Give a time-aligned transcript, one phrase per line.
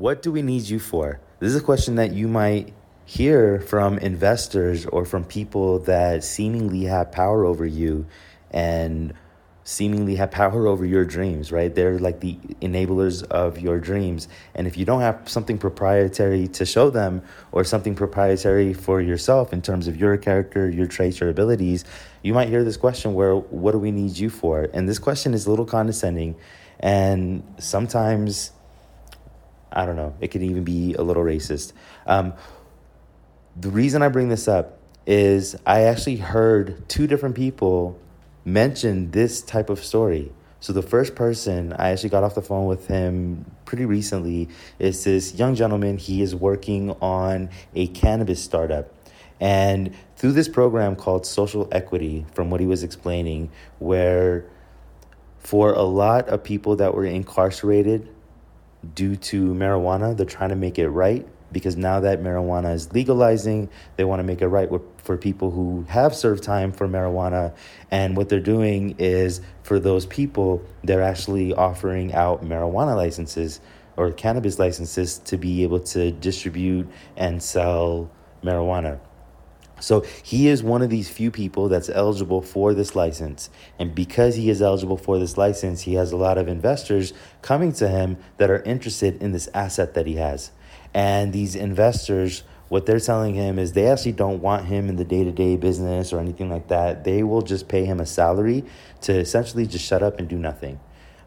[0.00, 1.20] what do we need you for?
[1.40, 2.72] This is a question that you might
[3.04, 8.06] hear from investors or from people that seemingly have power over you
[8.50, 9.12] and
[9.62, 11.74] seemingly have power over your dreams, right?
[11.74, 14.26] They're like the enablers of your dreams.
[14.54, 17.22] And if you don't have something proprietary to show them
[17.52, 21.84] or something proprietary for yourself in terms of your character, your traits, your abilities,
[22.22, 24.66] you might hear this question where, what do we need you for?
[24.72, 26.36] And this question is a little condescending.
[26.78, 28.52] And sometimes,
[29.72, 31.72] I don't know, it can even be a little racist.
[32.06, 32.34] Um,
[33.56, 37.98] the reason I bring this up is I actually heard two different people
[38.44, 40.32] mention this type of story.
[40.60, 44.48] So the first person I actually got off the phone with him pretty recently
[44.78, 45.96] is this young gentleman.
[45.96, 48.92] He is working on a cannabis startup.
[49.40, 54.44] And through this program called Social Equity, from what he was explaining, where
[55.38, 58.06] for a lot of people that were incarcerated
[58.94, 63.68] due to marijuana, they're trying to make it right because now that marijuana is legalizing,
[63.96, 67.54] they want to make it right for people who have served time for marijuana.
[67.90, 73.60] And what they're doing is for those people, they're actually offering out marijuana licenses
[73.96, 78.10] or cannabis licenses to be able to distribute and sell
[78.42, 79.00] marijuana.
[79.80, 83.50] So he is one of these few people that's eligible for this license.
[83.78, 87.72] And because he is eligible for this license, he has a lot of investors coming
[87.74, 90.52] to him that are interested in this asset that he has.
[90.94, 95.04] And these investors, what they're telling him is they actually don't want him in the
[95.04, 97.04] day to day business or anything like that.
[97.04, 98.64] They will just pay him a salary
[99.02, 100.80] to essentially just shut up and do nothing.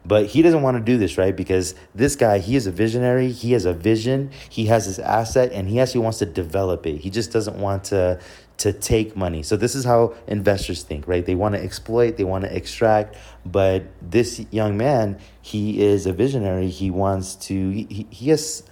[0.06, 1.34] But he doesn't want to do this, right?
[1.34, 3.32] Because this guy, he is a visionary.
[3.32, 4.30] He has a vision.
[4.50, 6.98] He has his asset and he actually wants to develop it.
[6.98, 8.20] He just doesn't want to
[8.58, 9.42] to take money.
[9.42, 11.24] So this is how investors think, right?
[11.24, 16.12] They want to exploit, they want to extract, but this young man, he is a
[16.12, 16.68] visionary.
[16.68, 18.62] He wants to he, he has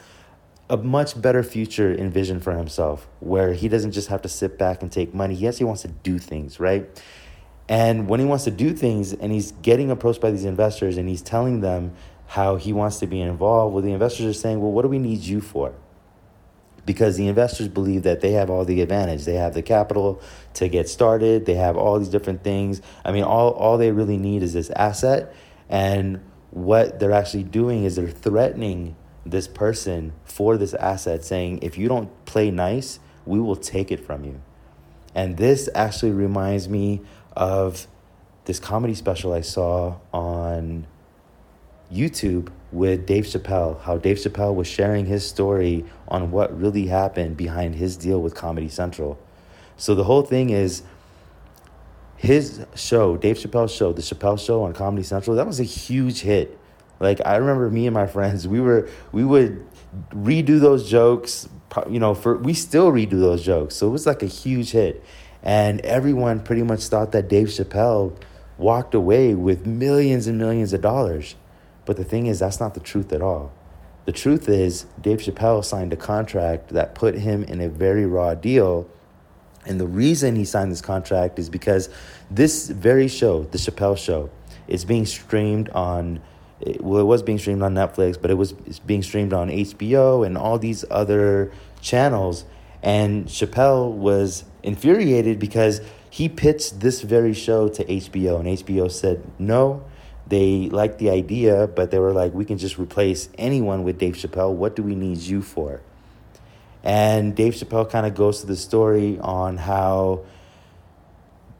[0.70, 4.82] a much better future envisioned for himself where he doesn't just have to sit back
[4.82, 5.34] and take money.
[5.34, 6.88] Yes, He wants to do things, right?
[7.68, 11.08] And when he wants to do things and he's getting approached by these investors and
[11.08, 11.94] he's telling them
[12.26, 14.98] how he wants to be involved, well, the investors are saying, well, what do we
[14.98, 15.74] need you for?
[16.84, 19.24] Because the investors believe that they have all the advantage.
[19.24, 20.20] They have the capital
[20.54, 22.82] to get started, they have all these different things.
[23.04, 25.34] I mean, all, all they really need is this asset.
[25.68, 26.20] And
[26.50, 31.88] what they're actually doing is they're threatening this person for this asset, saying, if you
[31.88, 34.40] don't play nice, we will take it from you.
[35.14, 37.00] And this actually reminds me
[37.36, 37.86] of
[38.44, 40.86] this comedy special I saw on
[41.92, 47.36] YouTube with Dave Chappelle, how Dave Chappelle was sharing his story on what really happened
[47.36, 49.18] behind his deal with Comedy Central.
[49.76, 50.82] So the whole thing is
[52.16, 56.20] his show, Dave Chappelle's show, the Chappelle show on Comedy Central, that was a huge
[56.20, 56.58] hit.
[57.00, 59.66] Like I remember me and my friends, we were we would
[60.10, 61.48] redo those jokes,
[61.90, 63.74] you know, for we still redo those jokes.
[63.74, 65.02] So it was like a huge hit.
[65.42, 68.16] And everyone pretty much thought that Dave Chappelle
[68.56, 71.34] walked away with millions and millions of dollars.
[71.84, 73.52] But the thing is, that's not the truth at all.
[74.04, 78.34] The truth is, Dave Chappelle signed a contract that put him in a very raw
[78.34, 78.88] deal.
[79.64, 81.88] And the reason he signed this contract is because
[82.30, 84.30] this very show, The Chappelle Show,
[84.66, 86.20] is being streamed on
[86.80, 88.52] well, it was being streamed on Netflix, but it was
[88.86, 91.50] being streamed on HBO and all these other
[91.80, 92.44] channels.
[92.82, 99.24] And Chappelle was infuriated because he pitched this very show to HBO, and HBO said
[99.38, 99.84] no.
[100.26, 104.14] They liked the idea, but they were like, we can just replace anyone with Dave
[104.14, 104.52] Chappelle.
[104.52, 105.80] What do we need you for?
[106.82, 110.24] And Dave Chappelle kind of goes to the story on how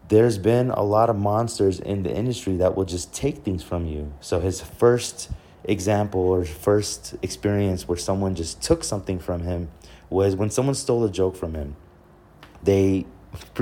[0.08, 3.86] there's been a lot of monsters in the industry that will just take things from
[3.86, 4.12] you.
[4.20, 5.30] So his first
[5.64, 9.68] example or first experience where someone just took something from him
[10.10, 11.76] was when someone stole a joke from him.
[12.62, 13.06] They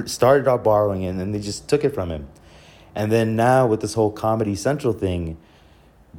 [0.07, 2.27] started out borrowing it and then they just took it from him.
[2.95, 5.37] And then now with this whole Comedy Central thing,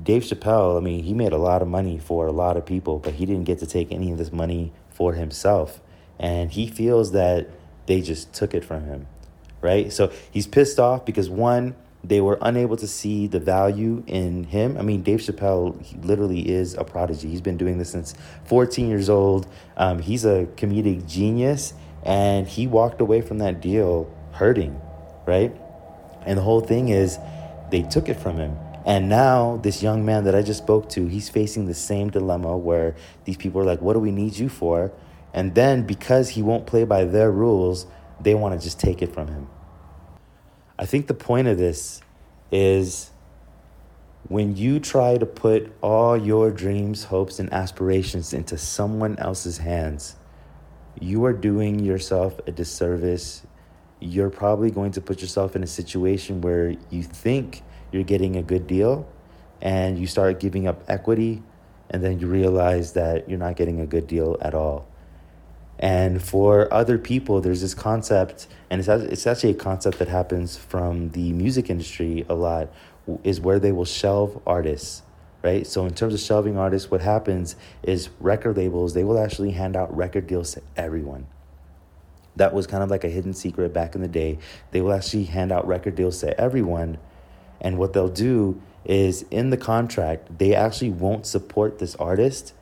[0.01, 2.99] Dave Chappelle, I mean, he made a lot of money for a lot of people,
[2.99, 5.81] but he didn't get to take any of this money for himself.
[6.17, 7.49] And he feels that
[7.87, 9.07] they just took it from him
[9.61, 9.93] right?
[9.93, 14.75] So he's pissed off because one, they were unable to see the value in him.
[14.77, 17.29] I mean, Dave Chappelle literally is a prodigy.
[17.29, 18.15] He's been doing this since
[18.45, 19.47] 14 years old.
[19.77, 21.73] Um, he's a comedic genius,
[22.03, 24.81] and he walked away from that deal hurting,
[25.27, 25.55] right?
[26.25, 27.17] And the whole thing is,
[27.69, 28.57] they took it from him.
[28.85, 32.57] And now, this young man that I just spoke to, he's facing the same dilemma
[32.57, 32.95] where
[33.25, 34.91] these people are like, What do we need you for?
[35.33, 37.85] And then, because he won't play by their rules,
[38.19, 39.47] they want to just take it from him.
[40.77, 42.01] I think the point of this
[42.51, 43.11] is
[44.27, 50.15] when you try to put all your dreams, hopes, and aspirations into someone else's hands,
[50.99, 53.43] you are doing yourself a disservice.
[54.01, 57.61] You're probably going to put yourself in a situation where you think
[57.91, 59.07] you're getting a good deal
[59.61, 61.43] and you start giving up equity,
[61.91, 64.87] and then you realize that you're not getting a good deal at all.
[65.77, 70.57] And for other people, there's this concept, and it's, it's actually a concept that happens
[70.57, 72.69] from the music industry a lot,
[73.23, 75.03] is where they will shelve artists,
[75.43, 75.65] right?
[75.65, 79.75] So, in terms of shelving artists, what happens is record labels, they will actually hand
[79.75, 81.27] out record deals to everyone.
[82.35, 84.39] That was kind of like a hidden secret back in the day.
[84.71, 86.97] They will actually hand out record deals to everyone.
[87.59, 92.53] And what they'll do is in the contract, they actually won't support this artist.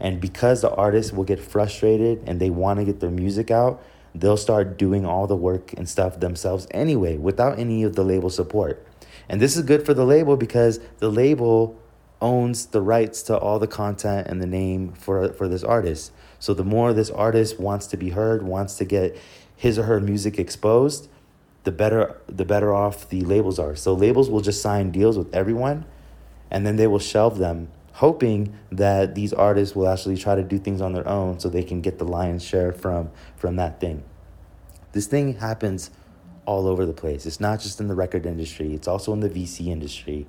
[0.00, 3.82] And because the artist will get frustrated and they want to get their music out,
[4.14, 8.30] they'll start doing all the work and stuff themselves anyway without any of the label
[8.30, 8.84] support.
[9.28, 11.78] And this is good for the label because the label
[12.20, 16.12] owns the rights to all the content and the name for for this artist.
[16.38, 19.16] So the more this artist wants to be heard, wants to get
[19.56, 21.08] his or her music exposed,
[21.64, 23.76] the better the better off the labels are.
[23.76, 25.84] So labels will just sign deals with everyone
[26.50, 27.68] and then they will shelve them
[28.00, 31.62] hoping that these artists will actually try to do things on their own so they
[31.62, 34.02] can get the lion's share from from that thing.
[34.92, 35.90] This thing happens
[36.46, 37.26] all over the place.
[37.26, 40.26] It's not just in the record industry, it's also in the VC industry.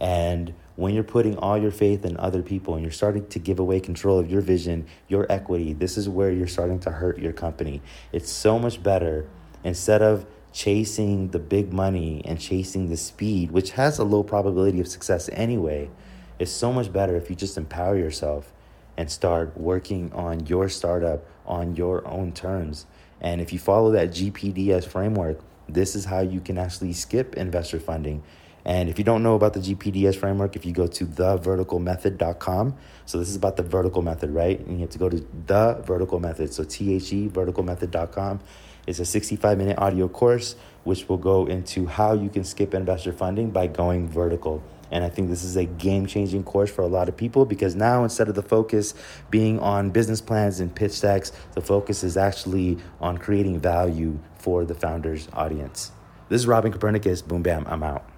[0.00, 3.58] And when you're putting all your faith in other people and you're starting to give
[3.58, 7.32] away control of your vision, your equity, this is where you're starting to hurt your
[7.32, 7.82] company.
[8.12, 9.26] It's so much better
[9.64, 14.80] instead of chasing the big money and chasing the speed, which has a low probability
[14.80, 15.90] of success anyway.
[16.38, 18.52] It's so much better if you just empower yourself
[18.96, 22.86] and start working on your startup on your own terms.
[23.20, 27.80] And if you follow that GPDS framework, this is how you can actually skip investor
[27.80, 28.22] funding.
[28.68, 32.76] And if you don't know about the GPDS framework, if you go to theverticalmethod.com,
[33.06, 34.60] so this is about the vertical method, right?
[34.60, 36.52] And you have to go to the vertical method.
[36.52, 38.40] So T H E verticalmethod.com.
[38.86, 40.54] It's a 65 minute audio course
[40.84, 44.62] which will go into how you can skip investor funding by going vertical.
[44.90, 47.74] And I think this is a game changing course for a lot of people because
[47.74, 48.92] now instead of the focus
[49.30, 54.66] being on business plans and pitch decks, the focus is actually on creating value for
[54.66, 55.90] the founder's audience.
[56.28, 57.22] This is Robin Copernicus.
[57.22, 58.17] Boom, bam, I'm out.